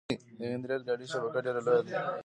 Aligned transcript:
د 0.39 0.41
هند 0.53 0.63
ریل 0.69 0.81
ګاډي 0.87 1.05
شبکه 1.13 1.39
ډیره 1.45 1.61
لویه 1.65 1.81
ده. 1.85 1.89